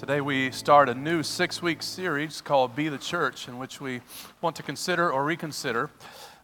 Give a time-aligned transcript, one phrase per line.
[0.00, 4.00] Today we start a new six week series called Be the Church, in which we
[4.40, 5.90] want to consider or reconsider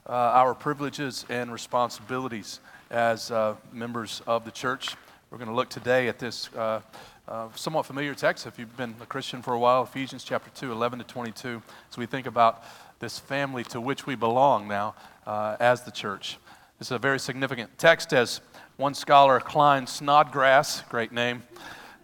[0.07, 4.95] uh, our privileges and responsibilities as uh, members of the church.
[5.31, 6.83] We're going to look today at this uh,
[7.27, 10.71] uh, somewhat familiar text, if you've been a Christian for a while, Ephesians chapter 2,
[10.71, 12.63] 11 to 22, as we think about
[12.99, 14.95] this family to which we belong now
[15.27, 16.37] uh, as the church.
[16.79, 18.43] This is a very significant text, as
[18.77, 21.43] one scholar, Klyne Snodgrass, great name,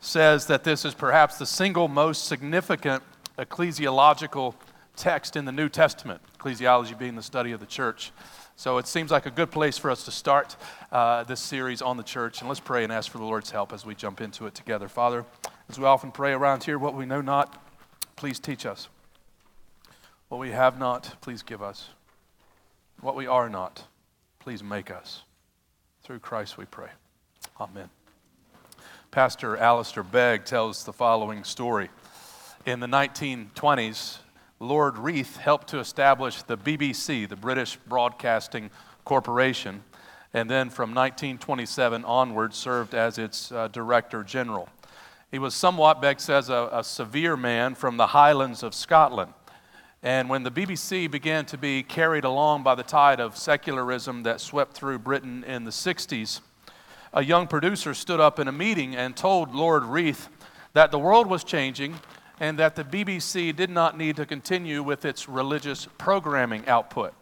[0.02, 3.02] says that this is perhaps the single most significant
[3.38, 4.54] ecclesiological
[4.96, 8.12] text in the New Testament, ecclesiology being the study of the church.
[8.56, 10.56] So it seems like a good place for us to start
[10.90, 12.40] uh, this series on the church.
[12.40, 14.88] And let's pray and ask for the Lord's help as we jump into it together.
[14.88, 15.24] Father,
[15.68, 17.62] as we often pray around here, what we know not,
[18.16, 18.88] please teach us.
[20.28, 21.88] What we have not, please give us.
[23.00, 23.84] What we are not,
[24.40, 25.22] please make us.
[26.02, 26.88] Through Christ we pray.
[27.60, 27.88] Amen.
[29.12, 31.90] Pastor Alistair Begg tells the following story.
[32.64, 34.16] In the 1920s,
[34.58, 38.70] Lord Reith helped to establish the BBC, the British Broadcasting
[39.04, 39.84] Corporation,
[40.32, 44.66] and then from 1927 onward served as its uh, Director General.
[45.30, 49.34] He was somewhat, Begg says, a, a severe man from the Highlands of Scotland.
[50.02, 54.40] And when the BBC began to be carried along by the tide of secularism that
[54.40, 56.40] swept through Britain in the 60s,
[57.12, 60.28] a young producer stood up in a meeting and told Lord Reith
[60.72, 62.00] that the world was changing
[62.40, 67.12] and that the BBC did not need to continue with its religious programming output.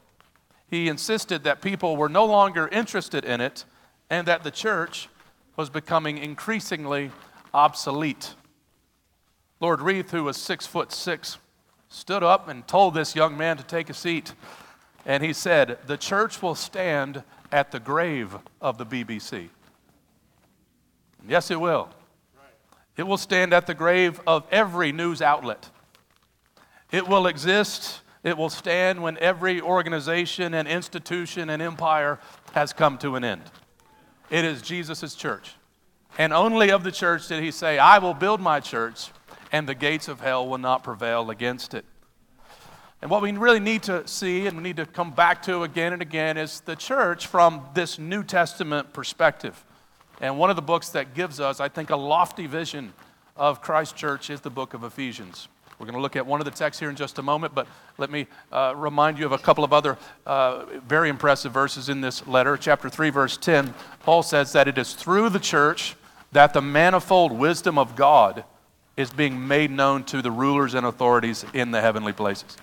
[0.68, 3.64] He insisted that people were no longer interested in it
[4.08, 5.08] and that the church
[5.56, 7.10] was becoming increasingly
[7.52, 8.34] obsolete.
[9.58, 11.38] Lord Reith, who was six foot six,
[11.88, 14.32] stood up and told this young man to take a seat.
[15.04, 19.48] And he said, The church will stand at the grave of the BBC.
[21.28, 21.88] Yes, it will.
[22.96, 25.70] It will stand at the grave of every news outlet.
[26.92, 32.18] It will exist, it will stand when every organization and institution and empire
[32.52, 33.42] has come to an end.
[34.28, 35.54] It is Jesus' church.
[36.18, 39.10] And only of the church did he say, I will build my church,
[39.52, 41.84] and the gates of hell will not prevail against it.
[43.02, 45.94] And what we really need to see and we need to come back to again
[45.94, 49.64] and again is the church from this New Testament perspective.
[50.20, 52.92] And one of the books that gives us, I think, a lofty vision
[53.36, 55.48] of Christ Church is the book of Ephesians.
[55.78, 57.66] We're going to look at one of the texts here in just a moment, but
[57.96, 62.02] let me uh, remind you of a couple of other uh, very impressive verses in
[62.02, 62.58] this letter.
[62.58, 63.72] Chapter 3, verse 10,
[64.02, 65.96] Paul says that it is through the church
[66.32, 68.44] that the manifold wisdom of God
[68.98, 72.58] is being made known to the rulers and authorities in the heavenly places.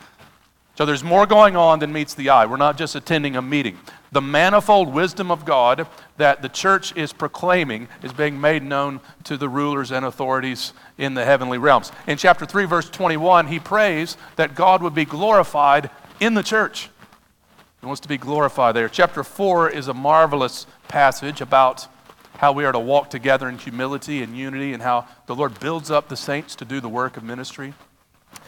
[0.77, 2.45] So there's more going on than meets the eye.
[2.45, 3.79] We're not just attending a meeting.
[4.11, 9.37] The manifold wisdom of God that the church is proclaiming is being made known to
[9.37, 11.91] the rulers and authorities in the heavenly realms.
[12.05, 15.89] In chapter 3, verse 21, he prays that God would be glorified
[16.19, 16.89] in the church.
[17.81, 18.87] He wants to be glorified there.
[18.87, 21.87] Chapter 4 is a marvelous passage about
[22.37, 25.89] how we are to walk together in humility and unity and how the Lord builds
[25.89, 27.73] up the saints to do the work of ministry.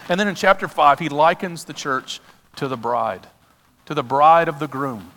[0.08, 2.20] And then in chapter 5, he likens the church
[2.56, 3.28] to the bride,
[3.86, 5.12] to the bride of the groom.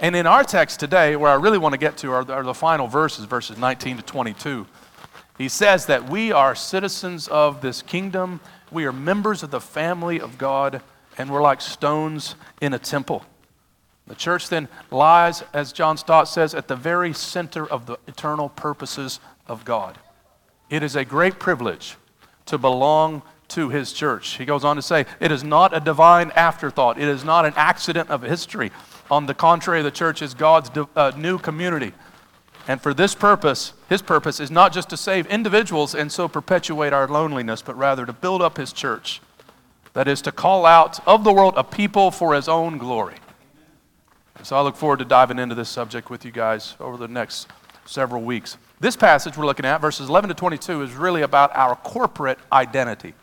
[0.00, 2.54] And in our text today, where I really want to get to are, are the
[2.54, 4.66] final verses, verses 19 to 22.
[5.38, 8.40] He says that we are citizens of this kingdom,
[8.70, 10.82] we are members of the family of God,
[11.18, 13.24] and we're like stones in a temple.
[14.06, 18.48] The church then lies, as John Stott says, at the very center of the eternal
[18.48, 19.98] purposes of God.
[20.70, 21.96] It is a great privilege
[22.46, 23.22] to belong
[23.54, 24.36] to his church.
[24.36, 27.54] He goes on to say, It is not a divine afterthought, it is not an
[27.56, 28.70] accident of history.
[29.10, 31.92] On the contrary, the church is God's uh, new community.
[32.68, 36.92] And for this purpose, his purpose is not just to save individuals and so perpetuate
[36.92, 39.20] our loneliness, but rather to build up his church.
[39.94, 43.16] That is, to call out of the world a people for his own glory.
[44.42, 47.48] So I look forward to diving into this subject with you guys over the next
[47.84, 48.56] several weeks.
[48.80, 53.14] This passage we're looking at, verses 11 to 22, is really about our corporate identity.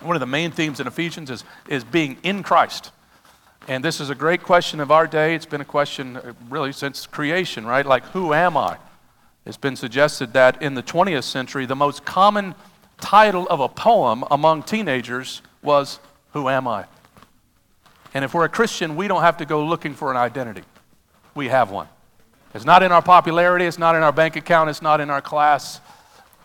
[0.00, 2.92] One of the main themes in Ephesians is, is being in Christ.
[3.68, 5.34] And this is a great question of our day.
[5.34, 7.84] It's been a question uh, really since creation, right?
[7.84, 8.76] Like, who am I?
[9.44, 12.54] It's been suggested that in the 20th century, the most common
[13.00, 15.98] title of a poem among teenagers was,
[16.32, 16.84] Who Am I?
[18.14, 20.62] And if we're a Christian, we don't have to go looking for an identity.
[21.34, 21.88] We have one.
[22.54, 25.20] It's not in our popularity, it's not in our bank account, it's not in our
[25.20, 25.80] class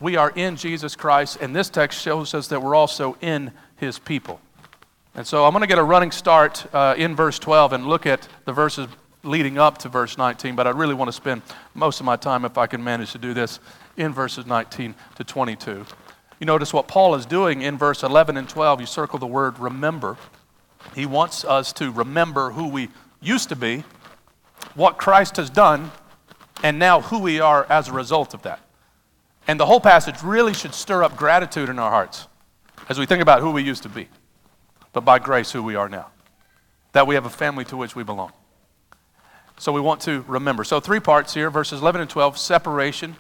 [0.02, 4.00] we are in Jesus Christ, and this text shows us that we're also in his
[4.00, 4.42] people.
[5.14, 8.08] And so I'm going to get a running start uh, in verse 12 and look
[8.08, 8.88] at the verses
[9.24, 11.44] leading up to verse 19, but I really want to spend
[11.76, 13.60] most of my time, if I can manage to do this,
[13.96, 15.86] in verses 19 to 22.
[16.40, 18.82] you notice what Paul is doing in verse 11 and 12.
[18.82, 20.18] You circle the word remember.
[20.96, 22.90] He wants us to remember who we
[23.22, 23.84] used to be,
[24.74, 25.92] what Christ has done,
[26.64, 28.62] and now who we are as a result of that.
[29.48, 32.28] And the whole passage really should stir up gratitude in our hearts
[32.90, 34.08] as we think about who we used to be,
[34.94, 36.08] but by grace, who we are now.
[36.94, 38.32] That we have a family to which we belong.
[39.58, 40.64] So we want to remember.
[40.64, 43.16] So, three parts here verses 11 and 12 separation,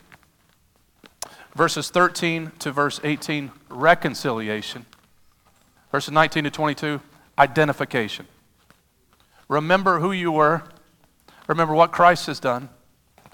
[1.56, 4.86] verses 13 to verse 18 reconciliation,
[5.92, 7.02] verses 19 to 22
[7.38, 8.28] identification.
[9.48, 10.64] Remember who you were,
[11.48, 12.70] remember what Christ has done,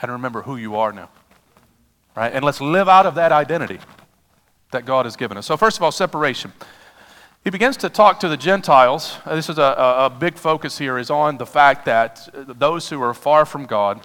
[0.01, 1.09] and remember who you are now.
[2.17, 2.33] Right?
[2.33, 3.77] And let's live out of that identity
[4.71, 5.45] that God has given us.
[5.45, 6.51] So, first of all, separation.
[7.43, 9.19] He begins to talk to the Gentiles.
[9.23, 12.89] Uh, this is a, a, a, big focus here, is on the fact that those
[12.89, 14.01] who are far from God,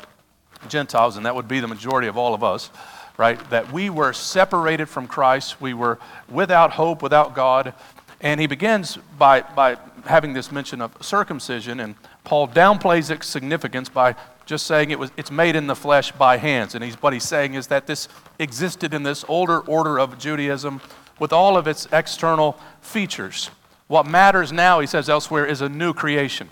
[0.68, 2.68] Gentiles, and that would be the majority of all of us,
[3.16, 3.40] right?
[3.48, 5.62] That we were separated from Christ.
[5.62, 5.98] We were
[6.28, 7.72] without hope, without God.
[8.20, 11.94] And he begins by, by having this mention of circumcision, and
[12.24, 14.14] Paul downplays its significance by
[14.46, 16.74] just saying it was, it's made in the flesh by hands.
[16.74, 18.08] And he's, what he's saying is that this
[18.38, 20.80] existed in this older order of Judaism
[21.18, 23.50] with all of its external features.
[23.86, 26.50] What matters now, he says elsewhere, is a new creation.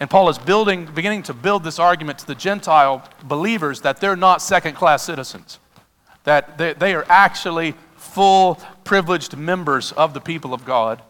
[0.00, 4.16] And Paul is building, beginning to build this argument to the Gentile believers that they're
[4.16, 5.58] not second class citizens,
[6.24, 11.02] that they, they are actually full, privileged members of the people of God.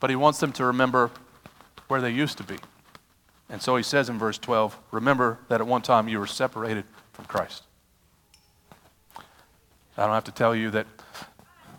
[0.00, 1.10] But he wants them to remember
[1.88, 2.56] where they used to be.
[3.50, 6.84] And so he says in verse 12, Remember that at one time you were separated
[7.12, 7.64] from Christ.
[9.96, 10.86] I don't have to tell you that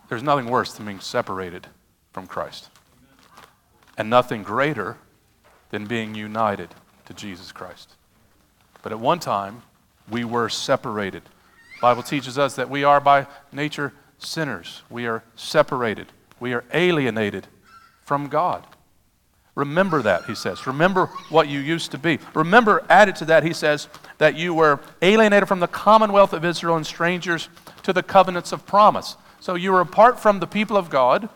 [0.09, 1.67] there's nothing worse than being separated
[2.11, 2.69] from Christ,
[3.97, 4.97] and nothing greater
[5.69, 6.69] than being united
[7.06, 7.94] to Jesus Christ.
[8.81, 9.61] But at one time,
[10.09, 11.23] we were separated.
[11.23, 14.81] The Bible teaches us that we are by nature sinners.
[14.89, 16.07] We are separated.
[16.39, 17.47] We are alienated
[18.03, 18.65] from God.
[19.56, 20.66] Remember that, he says.
[20.68, 22.19] Remember what you used to be.
[22.34, 26.75] Remember, added to that, he says, that you were alienated from the commonwealth of Israel
[26.75, 27.50] and strangers
[27.84, 29.18] to the covenants of promise.
[29.40, 31.30] So you were apart from the people of God,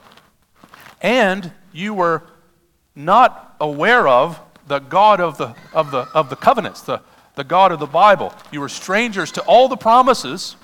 [1.01, 2.23] and you were
[2.95, 7.01] not aware of the God of the, of the, of the covenants, the,
[7.35, 8.33] the God of the Bible.
[8.51, 10.55] You were strangers to all the promises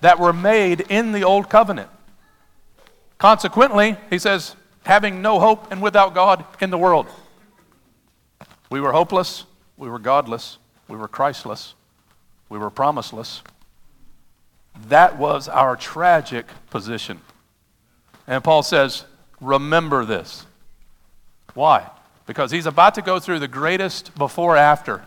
[0.00, 1.90] that were made in the old covenant.
[3.18, 7.06] Consequently, he says, having no hope and without God in the world.
[8.70, 9.44] We were hopeless,
[9.76, 10.58] we were godless,
[10.88, 11.74] we were Christless,
[12.48, 13.42] we were promiseless.
[14.88, 17.20] That was our tragic position.
[18.26, 19.04] And Paul says,
[19.40, 20.46] Remember this.
[21.54, 21.88] Why?
[22.26, 25.04] Because he's about to go through the greatest before after.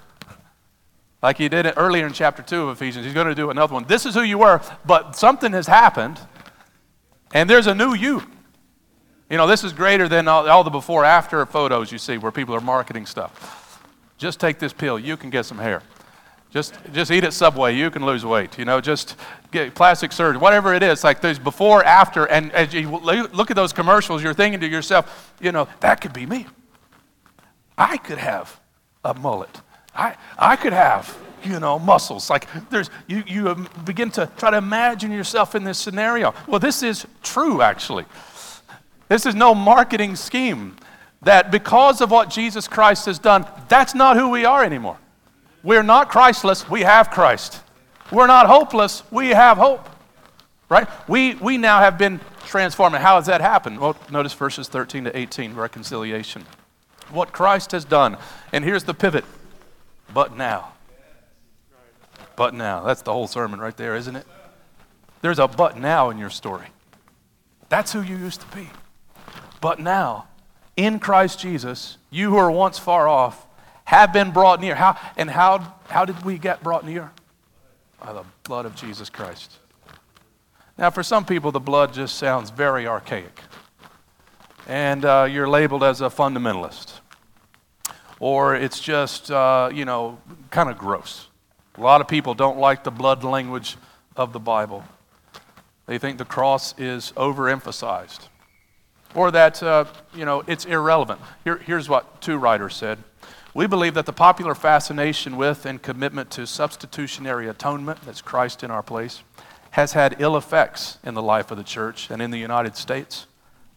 [1.21, 3.05] Like he did earlier in chapter 2 of Ephesians.
[3.05, 3.85] He's going to do another one.
[3.87, 6.19] This is who you were, but something has happened,
[7.33, 8.23] and there's a new you.
[9.31, 12.33] You know, this is greater than all, all the before after photos you see where
[12.33, 13.81] people are marketing stuff.
[14.17, 15.81] Just take this pill, you can get some hair.
[16.49, 18.59] Just, just eat at Subway, you can lose weight.
[18.59, 19.15] You know, just
[19.51, 21.05] get plastic surgery, whatever it is.
[21.05, 25.33] Like there's before, after, and as you look at those commercials, you're thinking to yourself,
[25.39, 26.45] you know, that could be me.
[27.77, 28.59] I could have
[29.05, 29.61] a mullet.
[29.95, 32.29] I, I could have, you know, muscles.
[32.29, 36.33] Like there's, you, you um, begin to try to imagine yourself in this scenario.
[36.47, 38.03] Well, this is true, actually.
[39.11, 40.77] This is no marketing scheme.
[41.23, 44.97] That because of what Jesus Christ has done, that's not who we are anymore.
[45.63, 47.61] We're not Christless, we have Christ.
[48.09, 49.89] We're not hopeless, we have hope.
[50.69, 50.87] Right?
[51.09, 52.95] We, we now have been transformed.
[52.95, 53.81] And how has that happened?
[53.81, 56.45] Well, notice verses 13 to 18, reconciliation.
[57.09, 58.15] What Christ has done.
[58.53, 59.25] And here's the pivot.
[60.13, 60.71] But now.
[62.37, 62.85] But now.
[62.85, 64.25] That's the whole sermon right there, isn't it?
[65.21, 66.67] There's a but now in your story.
[67.67, 68.69] That's who you used to be.
[69.61, 70.25] But now,
[70.75, 73.45] in Christ Jesus, you who are once far off
[73.85, 74.73] have been brought near.
[74.73, 77.11] How, and how, how did we get brought near?
[78.03, 79.59] By the blood of Jesus Christ.
[80.77, 83.39] Now, for some people, the blood just sounds very archaic.
[84.67, 86.99] And uh, you're labeled as a fundamentalist.
[88.19, 91.27] Or it's just, uh, you know, kind of gross.
[91.77, 93.77] A lot of people don't like the blood language
[94.15, 94.83] of the Bible.
[95.85, 98.29] They think the cross is overemphasized
[99.13, 101.19] or that, uh, you know, it's irrelevant.
[101.43, 102.99] Here, here's what two writers said.
[103.53, 108.71] We believe that the popular fascination with and commitment to substitutionary atonement, that's Christ in
[108.71, 109.23] our place,
[109.71, 113.27] has had ill effects in the life of the church and in the United States,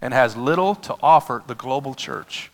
[0.01, 2.51] and has little to offer the global church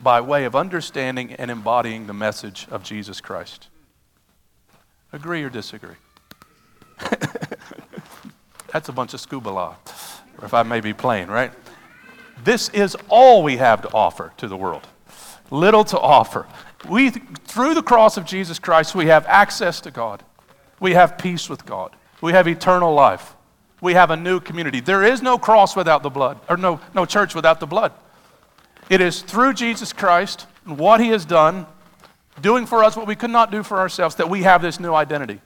[0.00, 3.68] by way of understanding and embodying the message of Jesus Christ.
[5.12, 5.94] Agree or disagree?
[8.72, 9.76] That's a bunch of skubala,
[10.42, 11.52] if I may be plain, right?
[12.44, 14.86] This is all we have to offer to the world.
[15.50, 16.46] Little to offer.
[16.88, 20.22] We, through the cross of Jesus Christ, we have access to God.
[20.80, 21.94] We have peace with God.
[22.20, 23.34] We have eternal life.
[23.80, 24.80] We have a new community.
[24.80, 27.92] There is no cross without the blood, or no, no church without the blood.
[28.88, 31.66] It is through Jesus Christ and what he has done,
[32.40, 34.94] doing for us what we could not do for ourselves, that we have this new
[34.94, 35.40] identity.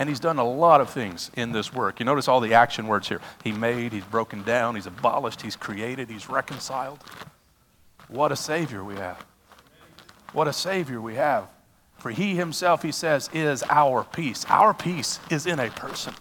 [0.00, 2.00] And he's done a lot of things in this work.
[2.00, 3.20] You notice all the action words here.
[3.44, 7.00] He made, he's broken down, he's abolished, he's created, he's reconciled.
[8.08, 9.22] What a Savior we have.
[10.32, 11.48] What a Savior we have.
[11.98, 14.46] For he himself, he says, is our peace.
[14.48, 16.14] Our peace is in a person.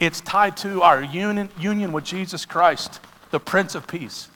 [0.00, 2.98] It's tied to our union, union with Jesus Christ,
[3.30, 4.28] the Prince of Peace.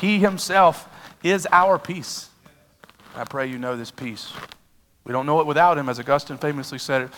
[0.00, 0.88] He himself
[1.22, 2.30] is our peace.
[3.14, 4.32] I pray you know this peace.
[5.04, 7.10] We don't know it without him, as Augustine famously said it.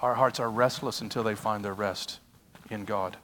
[0.00, 2.20] Our hearts are restless until they find their rest
[2.70, 3.16] in God.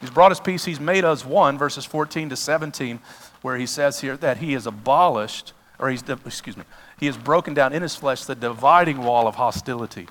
[0.00, 0.64] He's brought us peace.
[0.64, 2.98] He's made us one, verses 14 to 17,
[3.42, 6.64] where he says here that he has abolished, or he's, excuse me,
[6.98, 10.08] he has broken down in his flesh the dividing wall of hostility.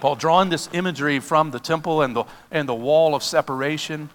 [0.00, 4.10] Paul drawing this imagery from the temple and the, and the wall of separation.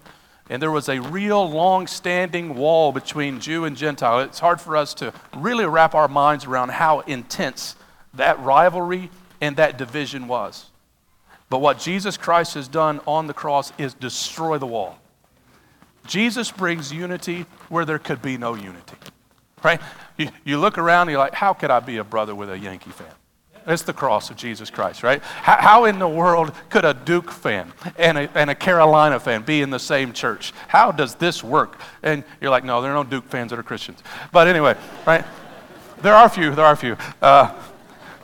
[0.48, 4.20] And there was a real long standing wall between Jew and Gentile.
[4.20, 7.76] It's hard for us to really wrap our minds around how intense
[8.14, 10.69] that rivalry and that division was.
[11.50, 14.98] But what Jesus Christ has done on the cross is destroy the wall.
[16.06, 18.96] Jesus brings unity where there could be no unity.
[19.62, 19.80] Right?
[20.16, 22.58] You, you look around and you're like, how could I be a brother with a
[22.58, 23.12] Yankee fan?
[23.66, 25.22] It's the cross of Jesus Christ, right?
[25.22, 29.42] How, how, in the world could a Duke fan and a, and a Carolina fan
[29.42, 30.52] be in the same church?
[30.68, 31.78] How does this work?
[32.02, 34.02] And you're like, no, there are no Duke fans that are Christians.
[34.32, 34.76] But anyway,
[35.06, 35.24] right?
[36.00, 36.96] There are a few, there are a few.
[37.20, 37.54] Uh,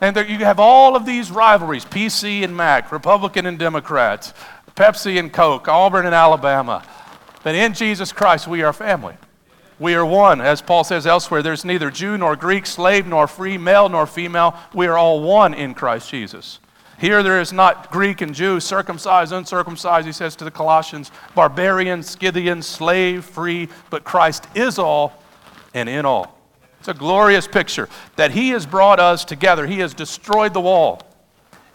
[0.00, 4.34] and there, you have all of these rivalries PC and Mac, Republican and Democrats,
[4.74, 6.84] Pepsi and Coke, Auburn and Alabama.
[7.42, 9.14] But in Jesus Christ, we are family.
[9.78, 10.40] We are one.
[10.40, 14.56] As Paul says elsewhere, there's neither Jew nor Greek, slave nor free, male nor female.
[14.74, 16.60] We are all one in Christ Jesus.
[16.98, 22.02] Here there is not Greek and Jew, circumcised, uncircumcised, he says to the Colossians, barbarian,
[22.02, 25.22] Scythian, slave, free, but Christ is all
[25.74, 26.35] and in all.
[26.86, 29.66] It's a glorious picture that He has brought us together.
[29.66, 31.02] He has destroyed the wall,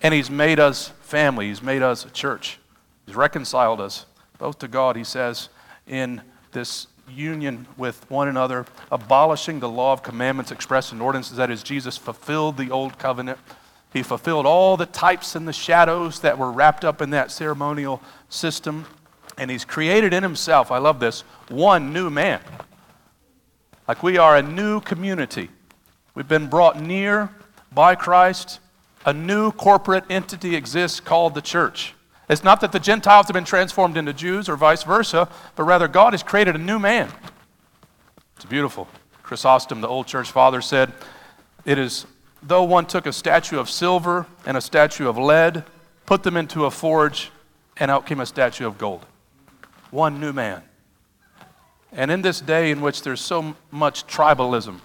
[0.02, 1.50] and He's made us family.
[1.50, 2.60] He's made us a church.
[3.06, 4.06] He's reconciled us
[4.38, 5.50] both to God, He says,
[5.86, 6.22] in
[6.54, 11.36] this union with one another, abolishing the law of commandments expressed in ordinances.
[11.36, 13.38] That is, Jesus fulfilled the old covenant.
[13.92, 18.02] He fulfilled all the types and the shadows that were wrapped up in that ceremonial
[18.30, 18.86] system.
[19.38, 22.40] And He's created in Himself, I love this, one new man.
[23.92, 25.50] Like we are a new community.
[26.16, 27.30] We've been brought near
[27.74, 28.62] by Christ.
[29.06, 31.94] A new corporate entity exists called the church.
[32.30, 35.90] It's not that the Gentiles have been transformed into Jews or vice versa, but rather
[35.90, 37.12] God has created a new man.
[38.38, 38.88] It's beautiful.
[39.24, 40.94] Chrysostom, the old church father, said,
[41.66, 42.06] It is
[42.42, 45.66] though one took a statue of silver and a statue of lead,
[46.06, 47.30] put them into a forge,
[47.76, 49.06] and out came a statue of gold.
[49.90, 50.64] One new man.
[51.92, 54.80] And in this day in which there's so much tribalism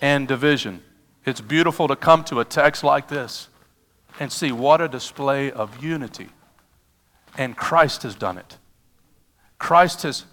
[0.00, 0.82] and division,
[1.24, 3.48] it's beautiful to come to a text like this
[4.20, 6.28] and see what a display of unity.
[7.36, 8.58] And Christ has done it.
[9.58, 10.24] Christ has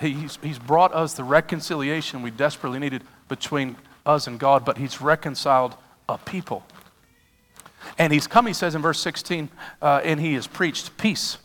[0.00, 5.00] he's, he's brought us the reconciliation we desperately needed between us and God, but he's
[5.00, 5.74] reconciled
[6.08, 6.64] a people.
[7.98, 9.48] And he's come, he says in verse 16,
[9.82, 11.38] uh, and he has preached peace.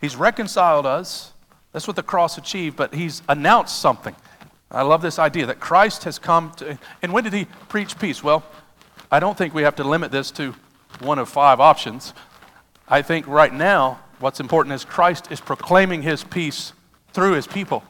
[0.00, 1.32] He's reconciled us
[1.72, 4.14] that's what the cross achieved, but he's announced something.
[4.70, 6.78] I love this idea that Christ has come to.
[7.02, 8.22] And when did he preach peace?
[8.22, 8.44] Well,
[9.10, 10.54] I don't think we have to limit this to
[11.00, 12.14] one of five options.
[12.88, 16.72] I think right now, what's important is Christ is proclaiming his peace
[17.12, 17.82] through his people.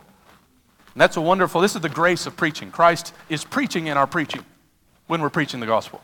[0.94, 2.70] And that's a wonderful, this is the grace of preaching.
[2.70, 4.44] Christ is preaching in our preaching
[5.06, 6.02] when we're preaching the gospel.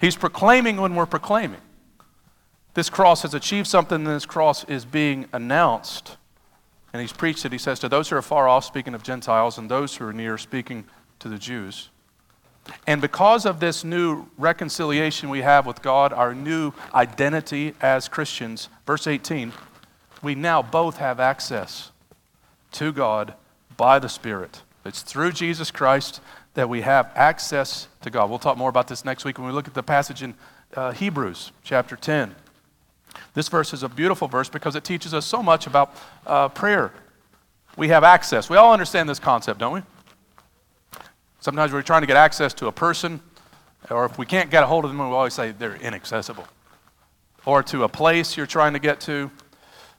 [0.00, 1.60] He's proclaiming when we're proclaiming.
[2.74, 6.16] This cross has achieved something, and this cross is being announced
[6.92, 7.52] and he's preached it.
[7.52, 10.12] He says, To those who are far off, speaking of Gentiles, and those who are
[10.12, 10.84] near, speaking
[11.18, 11.90] to the Jews.
[12.86, 18.68] And because of this new reconciliation we have with God, our new identity as Christians,
[18.86, 19.52] verse 18,
[20.22, 21.92] we now both have access
[22.72, 23.34] to God
[23.76, 24.62] by the Spirit.
[24.84, 26.20] It's through Jesus Christ
[26.54, 28.30] that we have access to God.
[28.30, 30.34] We'll talk more about this next week when we look at the passage in
[30.74, 32.34] uh, Hebrews chapter 10.
[33.34, 35.94] This verse is a beautiful verse because it teaches us so much about
[36.26, 36.92] uh, prayer.
[37.76, 38.48] We have access.
[38.48, 39.82] We all understand this concept, don't we?
[41.40, 43.20] Sometimes we're trying to get access to a person,
[43.90, 46.46] or if we can't get a hold of them, we always say they're inaccessible.
[47.46, 49.30] or to a place you're trying to get to.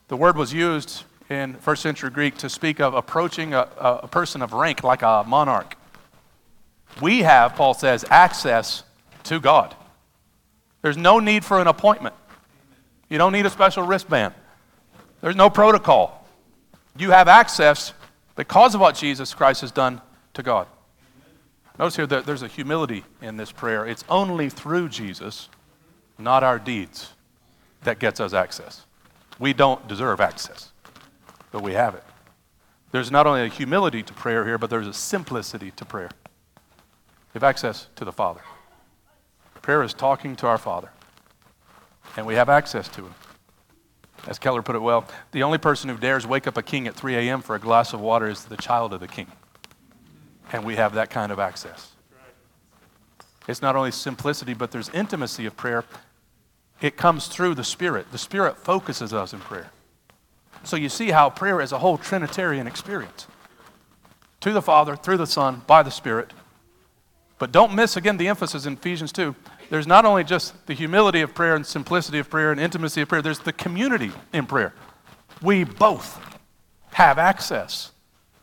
[0.10, 4.42] The word was used in first century Greek to speak of approaching a, a person
[4.42, 5.76] of rank like a monarch.
[7.02, 8.84] We have, Paul says, access
[9.24, 9.76] to God.
[10.82, 12.16] There's no need for an appointment.
[13.10, 14.34] You don't need a special wristband.
[15.22, 16.26] There's no protocol.
[16.98, 17.94] You have access
[18.36, 20.02] because of what Jesus Christ has done
[20.34, 20.68] to God.
[21.80, 23.86] Notice here that there's a humility in this prayer.
[23.86, 25.50] It's only through Jesus,
[26.18, 27.14] not our deeds,
[27.84, 28.86] that gets us access.
[29.40, 30.72] We don't deserve access,
[31.52, 32.04] but we have it.
[32.92, 36.10] There's not only a humility to prayer here, but there's a simplicity to prayer.
[37.34, 38.42] We have access to the Father.
[39.62, 40.90] Prayer is talking to our Father,
[42.18, 43.16] and we have access to Him.
[44.28, 46.96] As Keller put it well, the only person who dares wake up a king at
[46.96, 47.42] 3 a.m.
[47.42, 49.28] for a glass of water is the child of the king.
[50.52, 51.92] And we have that kind of access.
[53.48, 55.86] It's not only simplicity, but there's intimacy of prayer.
[56.82, 58.12] It comes through the Spirit.
[58.12, 59.70] The Spirit focuses us in prayer.
[60.64, 63.28] So you see how prayer is a whole Trinitarian experience
[64.42, 66.32] to the Father, through the Son, by the Spirit.
[67.40, 69.36] But don't miss again the emphasis in Ephesians 2
[69.70, 73.10] there's not only just the humility of prayer and simplicity of prayer and intimacy of
[73.10, 74.74] prayer, there's the community in prayer.
[75.42, 76.20] We both
[76.94, 77.92] have access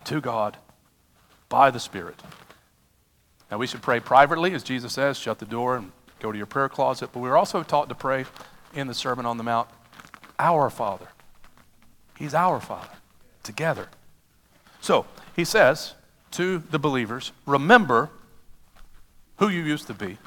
[0.04, 0.56] to God
[1.48, 2.20] by the Spirit.
[3.50, 6.46] Now, we should pray privately, as Jesus says, shut the door and go to your
[6.46, 8.24] prayer closet, but we're also taught to pray
[8.74, 9.68] in the Sermon on the Mount,
[10.38, 11.08] Our Father.
[12.18, 12.88] He's our Father,
[13.42, 13.88] together.
[14.80, 15.94] So, he says
[16.32, 18.10] to the believers, remember
[19.38, 20.18] who you used to be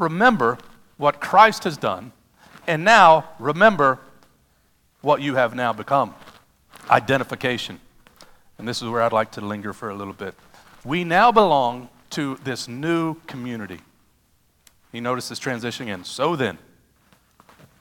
[0.00, 0.58] remember
[0.96, 2.12] what Christ has done,
[2.66, 4.00] and now remember
[5.02, 6.14] what you have now become
[6.90, 7.78] identification.
[8.58, 10.34] And this is where I'd like to linger for a little bit.
[10.84, 13.80] We now belong to this new community.
[14.92, 16.04] You notice this transition in.
[16.04, 16.58] So then,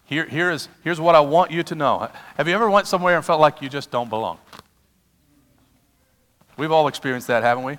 [0.05, 2.09] here, here is, here's what I want you to know.
[2.37, 4.37] Have you ever went somewhere and felt like you just don't belong?
[6.57, 7.77] We've all experienced that, haven't we?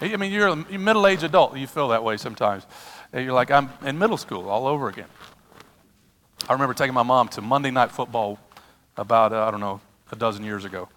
[0.00, 1.56] I mean, you're a middle-aged adult.
[1.56, 2.66] You feel that way sometimes.
[3.14, 5.06] You're like, I'm in middle school all over again.
[6.48, 8.40] I remember taking my mom to Monday Night Football
[8.96, 10.88] about, uh, I don't know, a dozen years ago.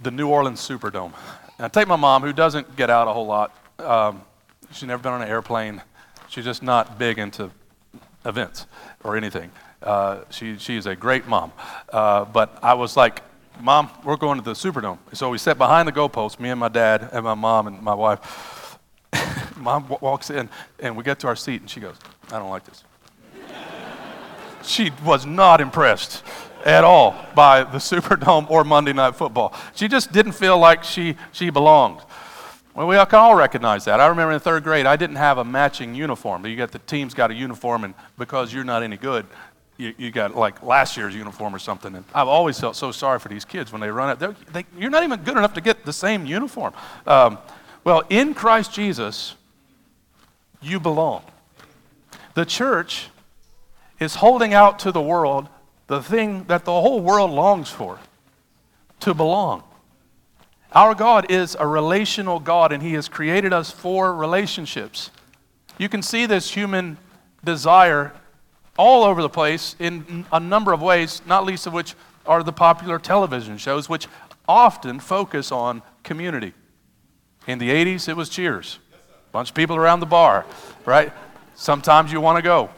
[0.00, 1.12] The New Orleans Superdome.
[1.58, 3.56] And I take my mom, who doesn't get out a whole lot.
[3.80, 4.22] Um,
[4.70, 5.82] she's never been on an airplane.
[6.28, 7.50] She's just not big into
[8.24, 8.66] events
[9.02, 9.50] or anything.
[9.82, 11.52] Uh, she, she is a great mom.
[11.88, 13.22] Uh, but I was like,
[13.60, 14.98] Mom, we're going to the Superdome.
[15.12, 17.94] So we sat behind the goalpost, me and my dad and my mom and my
[17.94, 18.59] wife.
[19.56, 21.96] Mom walks in, and we get to our seat, and she goes,
[22.30, 22.84] I don't like this.
[24.62, 26.22] she was not impressed
[26.64, 29.54] at all by the Superdome or Monday Night Football.
[29.74, 32.00] She just didn't feel like she, she belonged.
[32.74, 34.00] Well, we can all recognize that.
[34.00, 36.46] I remember in third grade, I didn't have a matching uniform.
[36.46, 39.26] You got the team's got a uniform, and because you're not any good,
[39.76, 41.94] you, you got like last year's uniform or something.
[41.96, 44.36] And I've always felt so sorry for these kids when they run out.
[44.52, 46.74] They, you're not even good enough to get the same uniform.
[47.06, 47.38] Um,
[47.84, 49.34] well, in Christ Jesus,
[50.60, 51.22] you belong.
[52.34, 53.08] The church
[53.98, 55.48] is holding out to the world
[55.86, 57.98] the thing that the whole world longs for
[59.00, 59.62] to belong.
[60.72, 65.10] Our God is a relational God, and He has created us for relationships.
[65.78, 66.96] You can see this human
[67.42, 68.12] desire
[68.78, 72.52] all over the place in a number of ways, not least of which are the
[72.52, 74.06] popular television shows, which
[74.48, 76.54] often focus on community.
[77.46, 78.78] In the 80s, it was Cheers.
[79.32, 80.44] Bunch of people around the bar,
[80.84, 81.12] right?
[81.54, 82.70] Sometimes you want to go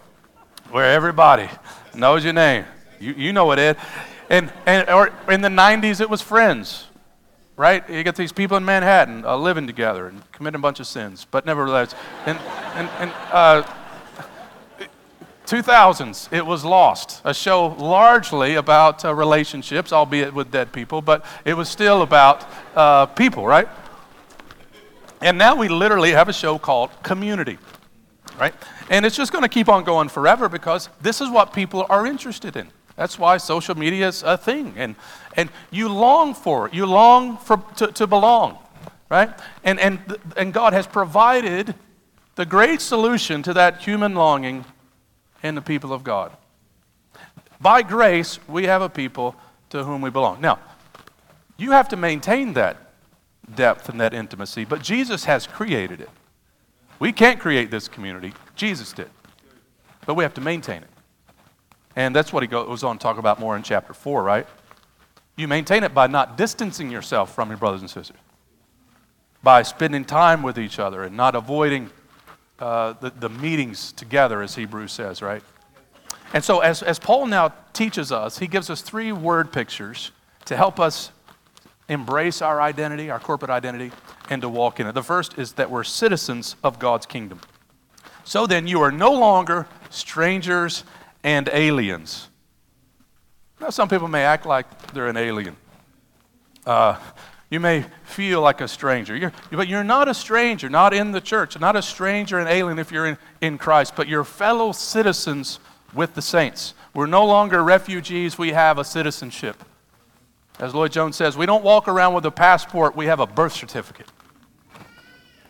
[0.70, 1.48] where everybody
[1.94, 2.64] knows your name.
[3.00, 3.76] You, you know it, Ed.
[4.28, 6.86] And, and or in the 90s, it was Friends,
[7.56, 7.88] right?
[7.88, 11.26] You get these people in Manhattan uh, living together and committing a bunch of sins,
[11.30, 11.94] but nevertheless.
[12.26, 12.38] And,
[12.74, 13.62] and, and uh,
[15.46, 21.24] 2000s, it was Lost, a show largely about uh, relationships, albeit with dead people, but
[21.44, 23.68] it was still about uh, people, right?
[25.22, 27.56] And now we literally have a show called Community,
[28.40, 28.52] right?
[28.90, 32.06] And it's just going to keep on going forever because this is what people are
[32.06, 32.68] interested in.
[32.96, 34.74] That's why social media is a thing.
[34.76, 34.96] And,
[35.36, 36.74] and you long for it.
[36.74, 38.58] You long for, to, to belong,
[39.08, 39.30] right?
[39.62, 40.00] And, and,
[40.36, 41.74] and God has provided
[42.34, 44.64] the great solution to that human longing
[45.42, 46.36] in the people of God.
[47.60, 49.36] By grace, we have a people
[49.70, 50.40] to whom we belong.
[50.40, 50.58] Now,
[51.56, 52.76] you have to maintain that
[53.54, 56.10] depth and that intimacy, but Jesus has created it.
[56.98, 59.10] We can't create this community, Jesus did.
[60.06, 60.88] But we have to maintain it.
[61.96, 64.46] And that's what he goes on to talk about more in chapter 4, right?
[65.36, 68.16] You maintain it by not distancing yourself from your brothers and sisters,
[69.42, 71.90] by spending time with each other and not avoiding
[72.58, 75.42] uh, the, the meetings together, as Hebrews says, right?
[76.32, 80.12] And so, as, as Paul now teaches us, he gives us three word pictures
[80.46, 81.10] to help us
[81.88, 83.90] embrace our identity, our corporate identity,
[84.30, 84.92] and to walk in it.
[84.92, 87.40] The first is that we're citizens of God's kingdom.
[88.24, 90.84] So then, you are no longer strangers
[91.24, 92.28] and aliens.
[93.60, 95.56] Now, some people may act like they're an alien.
[96.64, 96.98] Uh,
[97.50, 101.20] you may feel like a stranger, you're, but you're not a stranger, not in the
[101.20, 105.60] church, not a stranger and alien if you're in, in Christ, but you're fellow citizens
[105.92, 106.72] with the saints.
[106.94, 109.62] We're no longer refugees, we have a citizenship.
[110.62, 113.52] As Lloyd Jones says, we don't walk around with a passport, we have a birth
[113.52, 114.06] certificate.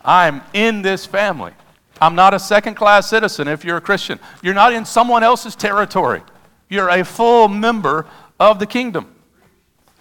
[0.03, 1.53] I'm in this family.
[2.01, 4.19] I'm not a second class citizen if you're a Christian.
[4.43, 6.23] You're not in someone else's territory.
[6.71, 8.07] You're a full member
[8.41, 9.15] of the kingdom.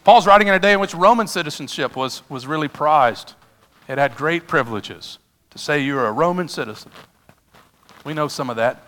[0.06, 3.34] Paul's writing in a day in which Roman citizenship was, was really prized.
[3.90, 5.20] It had great privileges
[5.50, 6.90] to say you're a Roman citizen.
[8.06, 8.82] We know some of that.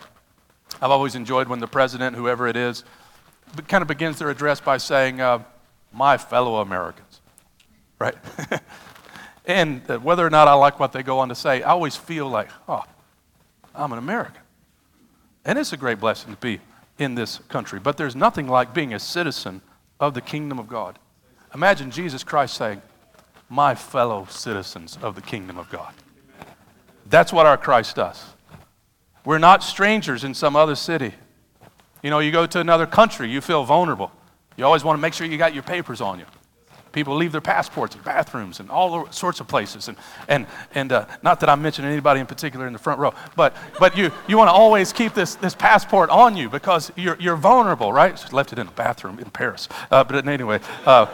[0.80, 2.82] I've always enjoyed when the president, whoever it is,
[3.68, 5.42] kind of begins their address by saying, uh,
[5.94, 7.20] My fellow Americans,
[7.98, 8.16] right?
[9.46, 11.96] and uh, whether or not I like what they go on to say, I always
[11.96, 12.82] feel like, Oh,
[13.74, 14.42] I'm an American.
[15.44, 16.60] And it's a great blessing to be
[16.98, 17.78] in this country.
[17.78, 19.60] But there's nothing like being a citizen
[20.00, 20.98] of the kingdom of God.
[21.54, 22.82] Imagine Jesus Christ saying,
[23.48, 25.94] My fellow citizens of the kingdom of God.
[27.06, 28.24] That's what our Christ does.
[29.24, 31.14] We're not strangers in some other city.
[32.02, 34.10] You know, you go to another country, you feel vulnerable.
[34.56, 36.26] You always want to make sure you got your papers on you.
[36.92, 39.88] People leave their passports in bathrooms and all sorts of places.
[39.88, 39.96] And,
[40.28, 43.56] and, and uh, not that I'm mentioning anybody in particular in the front row, but,
[43.80, 47.34] but you, you want to always keep this, this passport on you because you're, you're
[47.34, 48.12] vulnerable, right?
[48.12, 49.68] Just left it in a bathroom in Paris.
[49.90, 51.06] Uh, but anyway, uh,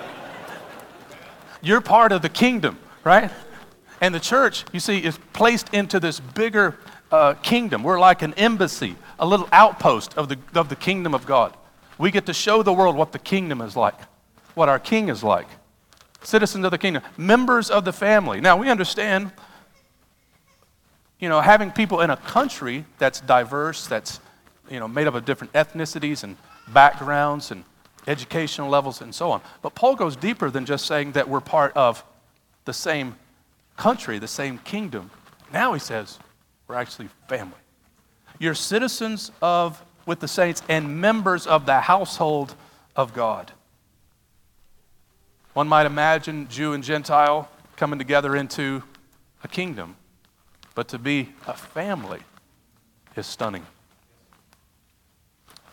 [1.63, 3.31] you're part of the kingdom, right?
[4.03, 6.77] And the church, you see, is placed into this bigger
[7.11, 7.83] uh, kingdom.
[7.83, 11.57] We're like an embassy, a little outpost of the, of the kingdom of God.
[12.01, 13.95] We get to show the world what the kingdom is like,
[14.55, 15.47] what our king is like
[16.23, 18.41] citizens of the kingdom, members of the family.
[18.41, 19.33] Now, we understand,
[21.19, 24.21] you know, having people in a country that's diverse, that's,
[24.71, 26.37] you know, made up of different ethnicities and
[26.69, 27.65] backgrounds and
[28.07, 29.41] educational levels and so on.
[29.63, 32.05] But Paul goes deeper than just saying that we're part of
[32.65, 33.17] the same
[33.77, 35.11] country, the same kingdom.
[35.53, 36.19] Now he says
[36.67, 37.59] we're actually family.
[38.39, 42.57] You're citizens of with the saints and members of the household
[42.97, 43.53] of God.
[45.53, 48.83] One might imagine Jew and Gentile coming together into
[49.45, 49.95] a kingdom,
[50.75, 52.19] but to be a family
[53.15, 53.65] is stunning.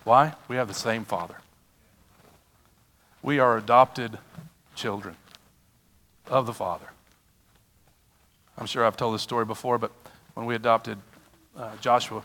[0.04, 0.36] Why?
[0.48, 1.38] We have the same Father.
[3.24, 4.20] We are adopted
[4.76, 5.16] children
[6.28, 6.92] of the Father.
[8.56, 9.92] I'm sure I've told this story before, but
[10.36, 11.00] when we adopted
[11.58, 12.22] uh, Joshua,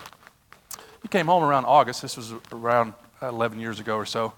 [1.02, 2.02] he came home around August.
[2.02, 4.32] This was around 11 years ago or so.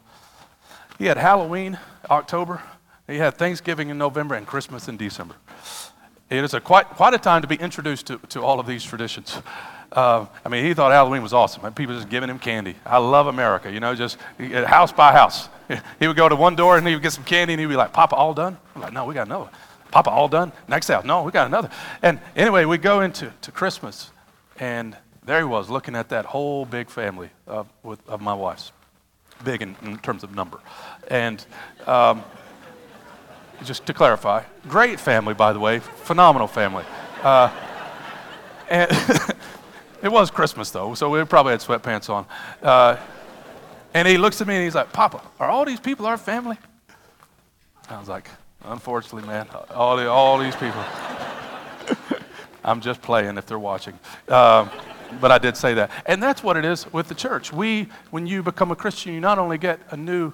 [0.98, 1.78] He had Halloween,
[2.10, 2.62] October,
[3.06, 5.34] he had Thanksgiving in November and Christmas in December.
[6.30, 8.82] It is a quite, quite a time to be introduced to, to all of these
[8.82, 9.36] traditions.
[9.92, 11.72] Uh, I mean, he thought Halloween was awesome.
[11.74, 12.74] People just giving him candy.
[12.84, 15.48] I love America, you know, just house by house.
[15.98, 17.76] He would go to one door and he would get some candy and he'd be
[17.76, 18.58] like, Papa, all done?
[18.74, 19.48] I'm like, no, we got another.
[19.90, 20.52] Papa, all done?
[20.68, 21.06] Next house.
[21.06, 21.70] No, we got another.
[22.02, 24.10] And anyway, we go into to Christmas
[24.58, 24.94] and
[25.24, 28.72] there he was looking at that whole big family of, with, of my wife's.
[29.42, 30.60] Big in, in terms of number.
[31.08, 31.44] And
[31.86, 32.22] um,
[33.64, 34.42] just to clarify.
[34.68, 36.84] Great family, by the way, phenomenal family.
[37.22, 37.50] Uh,
[38.68, 38.90] and
[40.02, 42.26] it was Christmas, though, so we probably had sweatpants on.
[42.62, 42.96] Uh,
[43.92, 46.58] and he looks at me and he's like, Papa, are all these people our family?
[47.88, 48.28] I was like,
[48.64, 50.84] unfortunately, man, all, the, all these people.
[52.64, 53.98] I'm just playing if they're watching.
[54.28, 54.70] Um,
[55.20, 55.90] but I did say that.
[56.06, 57.52] And that's what it is with the church.
[57.52, 60.32] We, when you become a Christian, you not only get a new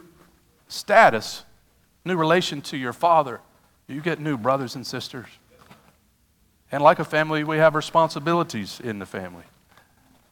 [0.68, 1.44] status,
[2.04, 3.40] new relation to your father,
[3.86, 5.26] you get new brothers and sisters.
[6.72, 9.44] And like a family, we have responsibilities in the family,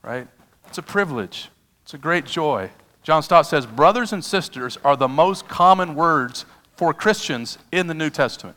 [0.03, 0.29] right?
[0.67, 1.49] It's a privilege,
[1.83, 2.71] it's a great joy.
[3.03, 6.45] John Stott says, Brothers and sisters are the most common words
[6.77, 8.57] for Christians in the New Testament.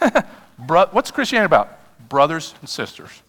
[0.58, 1.78] Bro- What's Christianity about?
[2.08, 3.22] Brothers and sisters.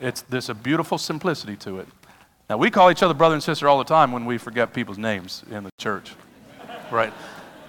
[0.00, 1.88] It's, there's a beautiful simplicity to it.
[2.48, 4.98] Now, we call each other brother and sister all the time when we forget people's
[4.98, 6.12] names in the church,
[6.90, 7.12] right?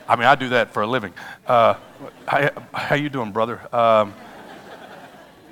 [0.07, 1.13] I mean, I do that for a living.
[1.45, 1.75] Uh,
[2.25, 3.61] how, how you doing, brother?
[3.75, 4.13] Um,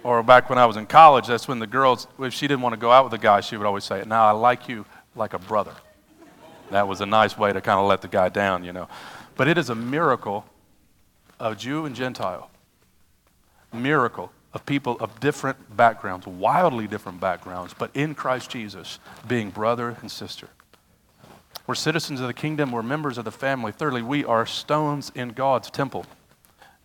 [0.03, 2.73] or back when I was in college, that's when the girls, if she didn't want
[2.73, 4.85] to go out with a guy, she would always say, now I like you
[5.15, 5.73] like a brother.
[6.71, 8.87] That was a nice way to kind of let the guy down, you know.
[9.35, 10.45] But it is a miracle
[11.39, 12.49] of Jew and Gentile,
[13.73, 19.95] miracle of people of different backgrounds, wildly different backgrounds, but in Christ Jesus, being brother
[20.01, 20.49] and sister.
[21.67, 23.71] We're citizens of the kingdom, we're members of the family.
[23.71, 26.07] Thirdly, we are stones in God's temple.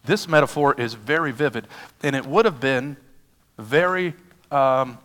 [0.04, 1.66] This metaphor is very vivid,
[2.02, 2.98] and it would have been
[3.56, 4.12] very,
[4.50, 4.98] um,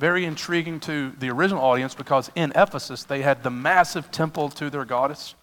[0.00, 4.68] very intriguing to the original audience because in Ephesus they had the massive temple to
[4.68, 5.36] their goddess.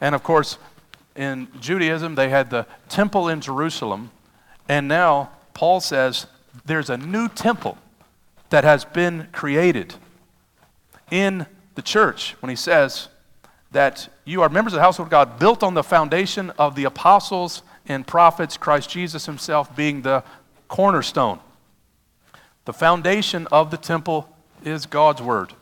[0.00, 0.56] And of course,
[1.16, 4.12] in Judaism they had the temple in Jerusalem.
[4.68, 6.26] And now Paul says
[6.66, 7.78] there's a new temple
[8.50, 9.94] that has been created
[11.10, 13.08] in the church when he says
[13.72, 16.84] that you are members of the household of God, built on the foundation of the
[16.84, 20.22] apostles and prophets, Christ Jesus himself being the
[20.68, 21.38] cornerstone.
[22.66, 24.28] The foundation of the temple
[24.62, 25.54] is God's word.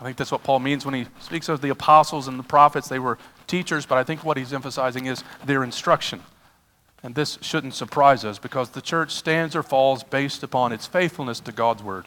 [0.00, 2.88] I think that's what Paul means when he speaks of the apostles and the prophets.
[2.88, 6.20] They were teachers, but I think what he's emphasizing is their instruction.
[7.02, 11.40] And this shouldn't surprise us because the church stands or falls based upon its faithfulness
[11.40, 12.06] to God's word.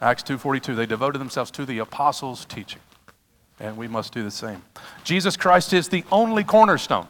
[0.00, 2.80] Acts 2:42 they devoted themselves to the apostles' teaching.
[3.60, 4.62] And we must do the same.
[5.04, 7.06] Jesus Christ is the only cornerstone.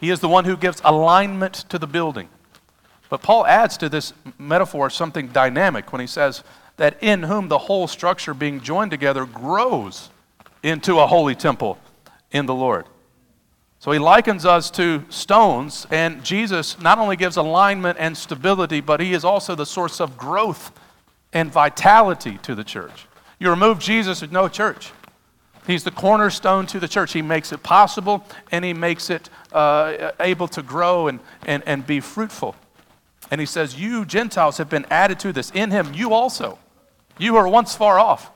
[0.00, 2.30] He is the one who gives alignment to the building.
[3.10, 6.42] But Paul adds to this metaphor something dynamic when he says
[6.78, 10.08] that in whom the whole structure being joined together grows
[10.62, 11.78] into a holy temple
[12.30, 12.86] in the Lord.
[13.80, 19.00] So he likens us to stones, and Jesus not only gives alignment and stability, but
[19.00, 20.70] he is also the source of growth
[21.32, 23.06] and vitality to the church.
[23.38, 24.92] You remove Jesus, there's no church.
[25.66, 27.14] He's the cornerstone to the church.
[27.14, 31.86] He makes it possible and he makes it uh, able to grow and, and, and
[31.86, 32.56] be fruitful.
[33.30, 35.50] And he says, You Gentiles have been added to this.
[35.52, 36.58] In him, you also.
[37.18, 38.30] You were once far off.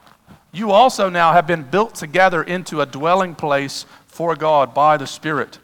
[0.52, 5.06] You also now have been built together into a dwelling place for God by the
[5.06, 5.58] Spirit.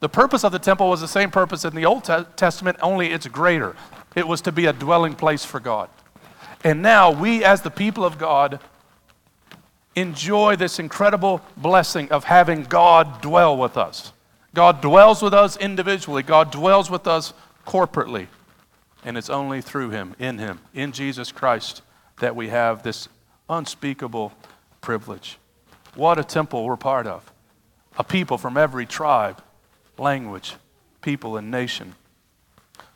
[0.00, 3.28] The purpose of the temple was the same purpose in the Old Testament, only it's
[3.28, 3.76] greater.
[4.16, 5.88] It was to be a dwelling place for God.
[6.64, 8.58] And now we, as the people of God,
[9.94, 14.12] enjoy this incredible blessing of having God dwell with us.
[14.52, 17.32] God dwells with us individually, God dwells with us
[17.66, 18.26] corporately.
[19.04, 21.82] And it's only through Him, in Him, in Jesus Christ,
[22.18, 23.08] that we have this
[23.48, 24.32] unspeakable
[24.80, 25.38] privilege.
[25.94, 27.31] What a temple we're part of.
[27.98, 29.42] A people from every tribe,
[29.98, 30.54] language,
[31.02, 31.94] people, and nation.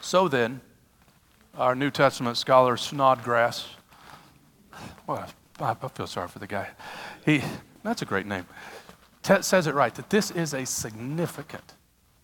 [0.01, 0.61] So then,
[1.57, 3.69] our New Testament scholar Snodgrass,
[5.07, 5.27] well,
[5.61, 6.69] I feel sorry for the guy.
[7.25, 7.43] He,
[7.83, 8.47] that's a great name.
[9.23, 11.75] T- says it right that this is a significant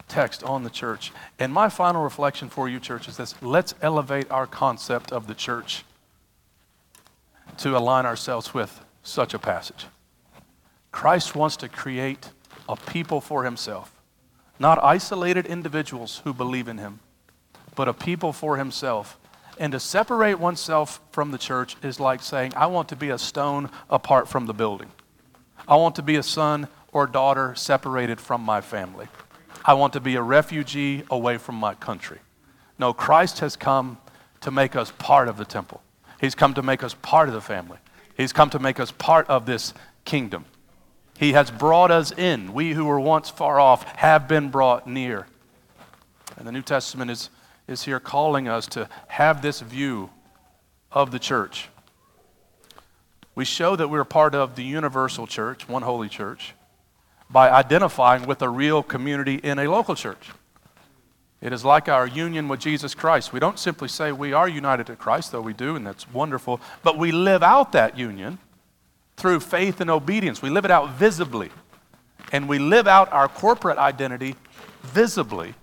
[0.09, 1.13] text on the church.
[1.39, 5.35] And my final reflection for you, church, is this let's elevate our concept of the
[5.35, 5.85] church
[7.59, 9.87] to align ourselves with such a passage.
[10.91, 12.31] Christ wants to create
[12.69, 13.93] a people for himself,
[14.59, 17.01] not isolated individuals who believe in him,
[17.75, 19.19] but a people for himself
[19.59, 23.19] and to separate oneself from the church is like saying, I want to be a
[23.19, 24.91] stone apart from the building.
[25.69, 29.07] I want to be a son or daughter separated from my family.
[29.65, 32.19] I want to be a refugee away from my country.
[32.79, 33.99] No, Christ has come
[34.41, 35.83] to make us part of the temple.
[36.21, 37.79] He's come to make us part of the family.
[38.17, 40.45] He's come to make us part of this kingdom.
[41.19, 42.53] He has brought us in.
[42.53, 45.27] We who were once far off have been brought near.
[46.37, 47.31] And the New Testament is
[47.69, 50.11] is here calling us to have this view
[50.91, 51.69] of the church.
[53.35, 56.55] We show that we're part of the universal church, one holy church,
[57.31, 60.31] by identifying with a real community in a local church.
[61.41, 63.33] It is like our union with Jesus Christ.
[63.33, 66.61] We don't simply say we are united to Christ, though we do, and that's wonderful,
[66.83, 68.39] but we live out that union
[69.17, 70.43] through faith and obedience.
[70.43, 71.51] We live it out visibly.
[72.33, 74.37] And we live out our corporate identity
[74.83, 75.55] visibly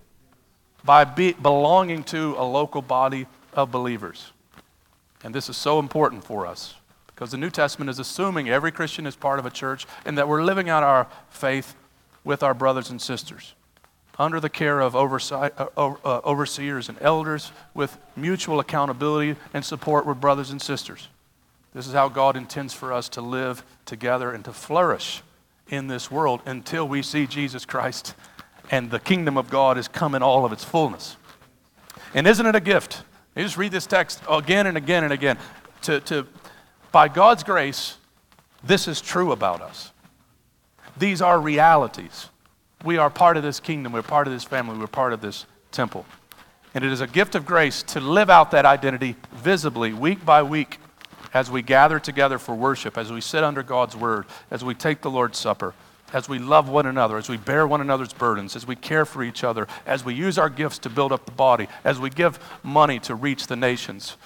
[0.84, 4.32] by be, belonging to a local body of believers.
[5.24, 6.76] And this is so important for us
[7.08, 10.28] because the New Testament is assuming every Christian is part of a church and that
[10.28, 11.76] we're living out our faith
[12.24, 13.56] with our brothers and sisters
[14.18, 20.06] under the care of oversight, uh, uh, overseers and elders with mutual accountability and support
[20.06, 21.08] with brothers and sisters.
[21.74, 25.22] This is how God intends for us to live together and to flourish
[25.68, 28.16] in this world until we see Jesus Christ
[28.72, 31.18] and the kingdom of God is come in all of its fullness.
[32.14, 33.04] And isn't it a gift?
[33.36, 35.38] You just read this text again and again and again.
[35.84, 36.28] To, to,
[36.92, 37.98] by God's grace,
[38.64, 39.92] this is true about us.
[40.98, 42.30] These are realities.
[42.84, 43.94] We are part of this kingdom.
[43.94, 44.78] We're part of this family.
[44.78, 46.06] We're part of this temple.
[46.74, 50.44] And it is a gift of grace to live out that identity visibly, week by
[50.44, 50.80] week,
[51.34, 55.02] as we gather together for worship, as we sit under God's word, as we take
[55.02, 55.74] the Lord's Supper
[56.14, 59.24] as we love one another, as we bear one another's burdens, as we care for
[59.24, 62.40] each other, as we use our gifts to build up the body, as we give
[62.64, 64.18] money to reach the nations,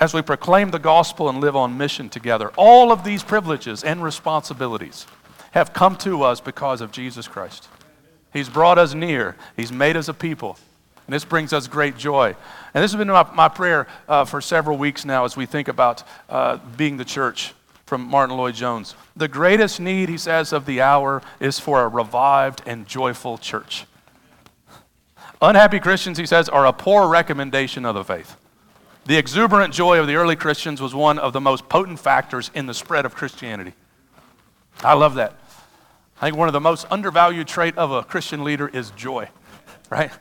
[0.00, 2.52] as we proclaim the gospel and live on mission together.
[2.56, 5.06] All of these privileges and responsibilities
[5.52, 7.68] have come to us because of Jesus Christ.
[8.32, 10.58] He's brought us near, He's made us a people.
[11.08, 12.36] And this brings us great joy.
[12.74, 15.68] And this has been my, my prayer uh, for several weeks now as we think
[15.68, 17.54] about uh, being the church
[17.86, 18.94] from Martyn Lloyd-Jones.
[19.16, 23.86] The greatest need, he says, of the hour is for a revived and joyful church.
[25.40, 28.36] Unhappy Christians, he says, are a poor recommendation of the faith.
[29.06, 32.66] The exuberant joy of the early Christians was one of the most potent factors in
[32.66, 33.72] the spread of Christianity.
[34.84, 35.38] I love that.
[36.20, 39.30] I think one of the most undervalued trait of a Christian leader is joy,
[39.88, 40.12] right?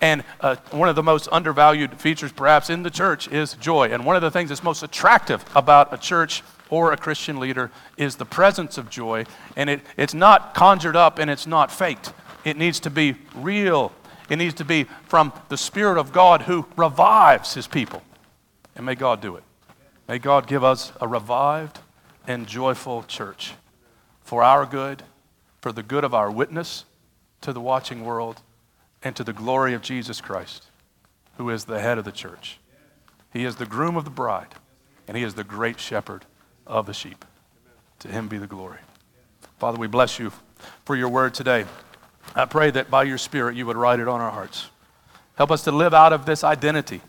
[0.00, 3.88] And uh, one of the most undervalued features, perhaps, in the church is joy.
[3.90, 7.70] And one of the things that's most attractive about a church or a Christian leader
[7.96, 9.24] is the presence of joy.
[9.56, 12.12] And it, it's not conjured up and it's not faked,
[12.44, 13.92] it needs to be real.
[14.30, 18.02] It needs to be from the Spirit of God who revives his people.
[18.74, 19.42] And may God do it.
[20.08, 21.78] May God give us a revived
[22.26, 23.52] and joyful church
[24.22, 25.02] for our good,
[25.60, 26.86] for the good of our witness
[27.42, 28.40] to the watching world
[29.04, 30.64] and to the glory of Jesus Christ,
[31.36, 32.58] who is the head of the church.
[33.32, 34.54] He is the groom of the bride,
[35.06, 36.24] and he is the great shepherd
[36.66, 37.24] of the sheep.
[38.00, 38.78] To him be the glory.
[39.58, 40.32] Father, we bless you
[40.84, 41.66] for your word today.
[42.34, 44.70] I pray that by your Spirit you would write it on our hearts.
[45.36, 47.00] Help us to live out of this identity,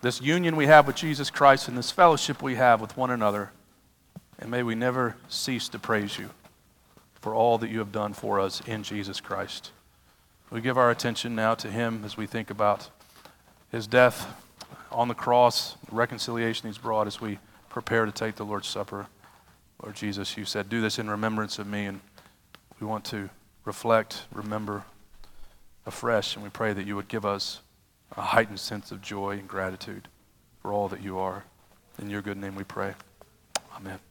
[0.00, 3.52] this union we have with Jesus Christ, and this fellowship we have with one another.
[4.38, 6.30] And may we never cease to praise you
[7.20, 9.72] for all that you have done for us in Jesus Christ.
[10.50, 12.90] We give our attention now to him as we think about
[13.70, 14.26] his death
[14.90, 19.06] on the cross, the reconciliation he's brought as we prepare to take the Lord's Supper.
[19.82, 21.86] Lord Jesus, you said, Do this in remembrance of me.
[21.86, 22.00] And
[22.80, 23.30] we want to
[23.64, 24.84] reflect, remember
[25.86, 27.60] afresh, and we pray that you would give us
[28.16, 30.08] a heightened sense of joy and gratitude
[30.60, 31.44] for all that you are.
[32.00, 32.94] In your good name we pray.
[33.76, 34.09] Amen.